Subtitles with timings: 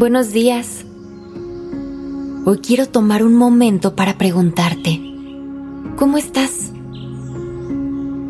[0.00, 0.86] Buenos días.
[2.46, 4.98] Hoy quiero tomar un momento para preguntarte,
[5.96, 6.72] ¿cómo estás?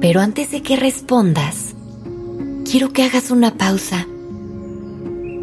[0.00, 1.76] Pero antes de que respondas,
[2.68, 4.04] quiero que hagas una pausa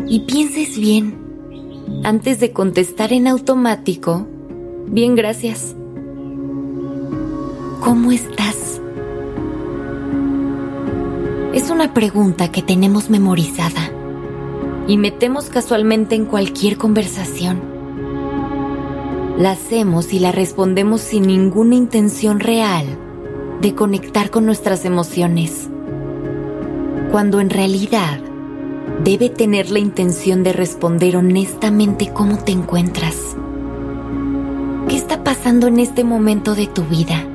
[0.10, 1.16] y pienses bien
[2.04, 4.28] antes de contestar en automático.
[4.88, 5.78] Bien, gracias.
[7.80, 8.82] ¿Cómo estás?
[11.54, 13.97] Es una pregunta que tenemos memorizada
[14.88, 17.62] y metemos casualmente en cualquier conversación.
[19.38, 22.86] La hacemos y la respondemos sin ninguna intención real
[23.62, 25.70] de conectar con nuestras emociones,
[27.12, 28.20] cuando en realidad
[29.04, 33.18] debe tener la intención de responder honestamente cómo te encuentras.
[34.88, 37.26] ¿Qué está pasando en este momento de tu vida?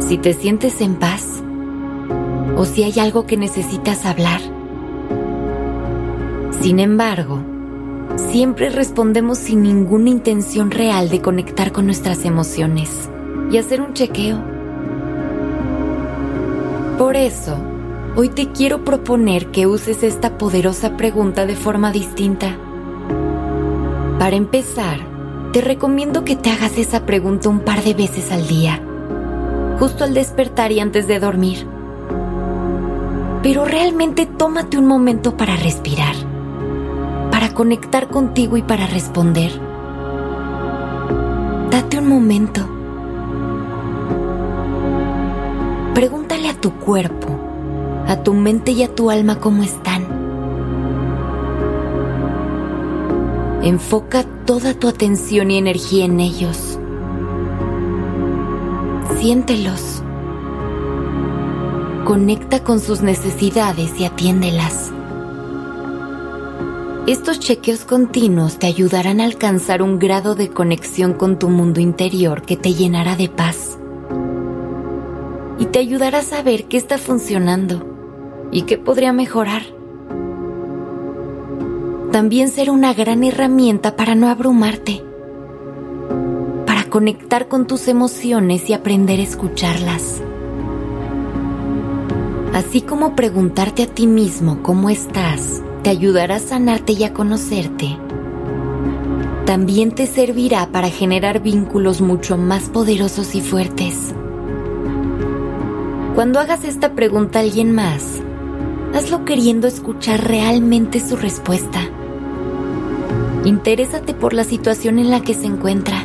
[0.00, 1.24] Si te sientes en paz
[2.56, 4.59] o si hay algo que necesitas hablar
[6.60, 7.42] sin embargo,
[8.30, 13.08] siempre respondemos sin ninguna intención real de conectar con nuestras emociones
[13.50, 14.38] y hacer un chequeo.
[16.98, 17.56] Por eso,
[18.14, 22.58] hoy te quiero proponer que uses esta poderosa pregunta de forma distinta.
[24.18, 24.98] Para empezar,
[25.54, 28.82] te recomiendo que te hagas esa pregunta un par de veces al día,
[29.78, 31.66] justo al despertar y antes de dormir.
[33.42, 36.29] Pero realmente tómate un momento para respirar
[37.40, 39.50] para conectar contigo y para responder.
[41.70, 42.68] Date un momento.
[45.94, 47.28] Pregúntale a tu cuerpo,
[48.06, 50.04] a tu mente y a tu alma cómo están.
[53.62, 56.78] Enfoca toda tu atención y energía en ellos.
[59.18, 60.02] Siéntelos.
[62.04, 64.92] Conecta con sus necesidades y atiéndelas.
[67.10, 72.42] Estos chequeos continuos te ayudarán a alcanzar un grado de conexión con tu mundo interior
[72.42, 73.76] que te llenará de paz.
[75.58, 79.62] Y te ayudará a saber qué está funcionando y qué podría mejorar.
[82.12, 85.02] También será una gran herramienta para no abrumarte,
[86.64, 90.22] para conectar con tus emociones y aprender a escucharlas.
[92.54, 97.96] Así como preguntarte a ti mismo cómo estás te ayudará a sanarte y a conocerte.
[99.46, 104.14] También te servirá para generar vínculos mucho más poderosos y fuertes.
[106.14, 108.20] Cuando hagas esta pregunta a alguien más,
[108.94, 111.80] hazlo queriendo escuchar realmente su respuesta.
[113.44, 116.04] Interésate por la situación en la que se encuentra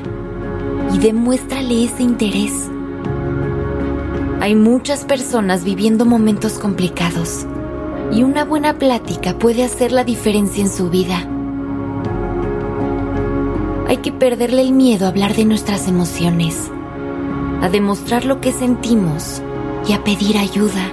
[0.93, 2.53] y demuéstrale ese interés.
[4.39, 7.45] Hay muchas personas viviendo momentos complicados
[8.11, 11.27] y una buena plática puede hacer la diferencia en su vida.
[13.87, 16.71] Hay que perderle el miedo a hablar de nuestras emociones,
[17.61, 19.41] a demostrar lo que sentimos
[19.87, 20.91] y a pedir ayuda.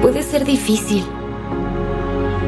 [0.00, 1.04] Puede ser difícil.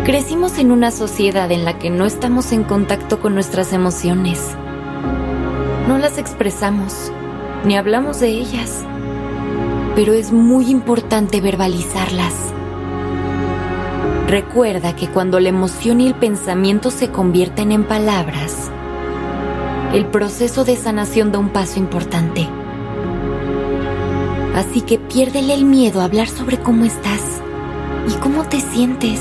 [0.04, 4.40] Crecimos en una sociedad en la que no estamos en contacto con nuestras emociones.
[5.88, 7.10] No las expresamos,
[7.64, 8.84] ni hablamos de ellas.
[9.94, 12.53] Pero es muy importante verbalizarlas
[14.28, 18.70] Recuerda que cuando la emoción y el pensamiento se convierten en palabras,
[19.92, 22.48] el proceso de sanación da un paso importante.
[24.54, 27.42] Así que piérdele el miedo a hablar sobre cómo estás
[28.08, 29.20] y cómo te sientes.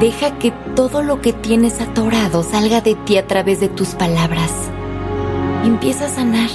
[0.00, 4.52] Deja que todo lo que tienes atorado salga de ti a través de tus palabras.
[5.64, 6.50] Empieza a sanar.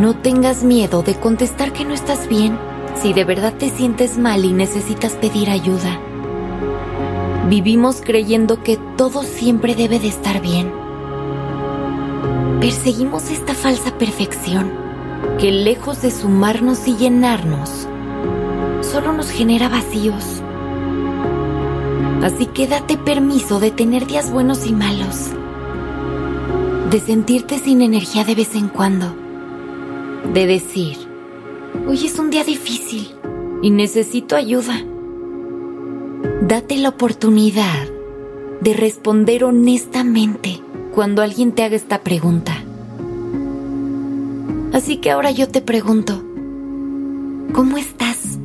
[0.00, 2.58] No tengas miedo de contestar que no estás bien
[3.00, 6.00] si de verdad te sientes mal y necesitas pedir ayuda.
[7.48, 10.72] Vivimos creyendo que todo siempre debe de estar bien.
[12.60, 14.72] Perseguimos esta falsa perfección
[15.38, 17.86] que lejos de sumarnos y llenarnos,
[18.80, 20.42] solo nos genera vacíos.
[22.22, 25.30] Así que date permiso de tener días buenos y malos,
[26.90, 29.14] de sentirte sin energía de vez en cuando,
[30.32, 31.03] de decir,
[31.86, 33.10] Hoy es un día difícil
[33.60, 34.80] y necesito ayuda.
[36.40, 37.88] Date la oportunidad
[38.60, 40.60] de responder honestamente
[40.94, 42.54] cuando alguien te haga esta pregunta.
[44.72, 46.22] Así que ahora yo te pregunto,
[47.52, 48.38] ¿cómo estás?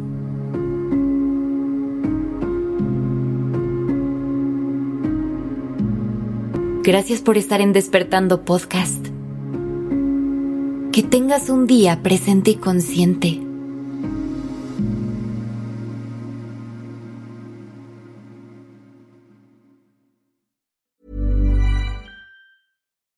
[6.84, 9.09] Gracias por estar en Despertando Podcast.
[11.00, 13.49] Que tengas un día presente y consciente.